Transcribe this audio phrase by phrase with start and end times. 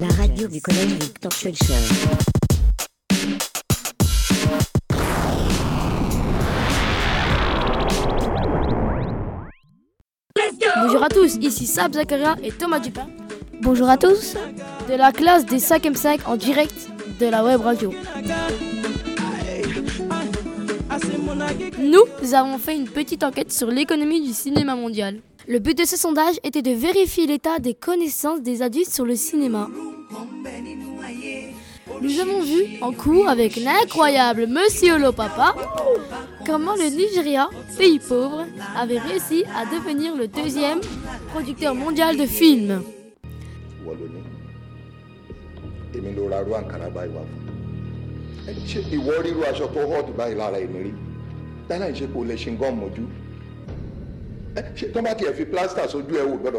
[0.00, 1.74] la radio du collège Victor Schulcher.
[10.82, 13.08] Bonjour à tous, ici Sab Zakaria et Thomas Dupin
[13.62, 14.34] Bonjour à tous.
[14.88, 16.88] de la classe des 5e 5 en direct
[17.18, 17.92] de la web radio.
[21.78, 25.20] Nous avons fait une petite enquête sur l'économie du cinéma mondial.
[25.48, 29.14] Le but de ce sondage était de vérifier l'état des connaissances des adultes sur le
[29.14, 29.68] cinéma.
[32.02, 35.54] Nous avons vu en cours avec l'incroyable Monsieur Lopapa
[36.44, 38.44] comment le Nigeria, pays pauvre,
[38.76, 40.80] avait réussi à devenir le deuxième
[41.32, 42.82] producteur mondial de films.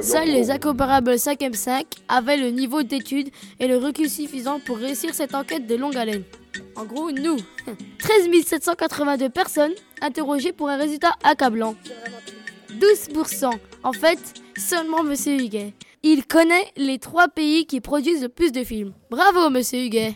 [0.01, 3.29] Seuls les incomparables 5e 5 avaient le niveau d'études
[3.59, 6.23] et le recul suffisant pour réussir cette enquête de longue haleine.
[6.75, 7.37] En gros, nous,
[7.99, 11.75] 13 782 personnes interrogées pour un résultat accablant.
[12.79, 13.51] 12%.
[13.83, 14.19] En fait,
[14.57, 15.73] seulement Monsieur Huguet.
[16.03, 18.93] Il connaît les trois pays qui produisent le plus de films.
[19.09, 20.13] Bravo, Monsieur Huguet.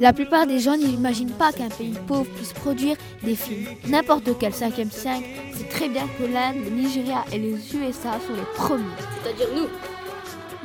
[0.00, 3.66] La plupart des gens n'imaginent pas qu'un pays pauvre puisse produire des films.
[3.88, 8.34] N'importe quel 5e 5 sait très bien que l'Inde, le Nigeria et les USA sont
[8.34, 8.84] les premiers.
[9.22, 9.68] C'est-à-dire nous.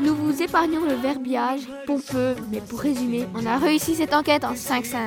[0.05, 4.53] Nous vous épargnons le verbiage pompeux, mais pour résumer, on a réussi cette enquête en
[4.53, 4.97] 5-5.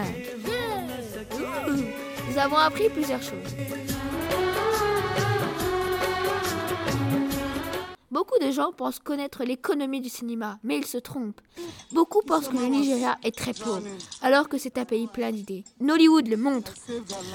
[2.28, 3.54] Nous avons appris plusieurs choses.
[8.16, 11.38] Beaucoup de gens pensent connaître l'économie du cinéma, mais ils se trompent.
[11.92, 13.82] Beaucoup pensent que le Nigeria est très pauvre,
[14.22, 15.64] alors que c'est un pays plein d'idées.
[15.80, 16.72] Nollywood le montre.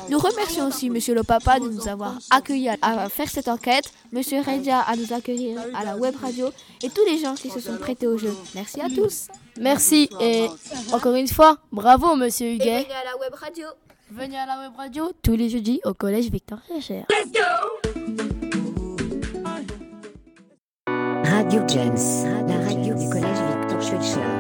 [0.09, 4.42] Nous remercions aussi Monsieur le Papa de nous avoir accueillis à- faire cette enquête, Monsieur
[4.42, 6.47] Redia à nous accueillir à la web radio
[6.81, 8.34] et tous les gens qui se sont prêtés au jeu.
[8.56, 9.28] Merci à tous.
[9.59, 10.48] Merci et
[10.94, 12.88] encore une fois, bravo, Monsieur Huguet.
[12.90, 13.68] à la web radio.
[14.09, 17.06] Venez à la web radio tous les jeudis au collège Victor Schœcher.
[21.41, 24.31] Radio James, la radio du collège Victor Schulcher.